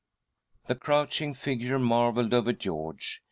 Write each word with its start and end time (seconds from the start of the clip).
The 0.65 0.73
crouching 0.73 1.35
figure 1.35 1.77
marvelled 1.77 2.33
over 2.33 2.53
George. 2.53 3.19